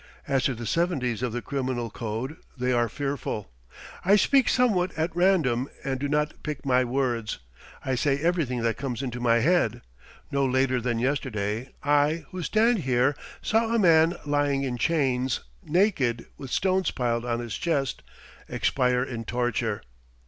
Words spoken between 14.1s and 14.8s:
lying in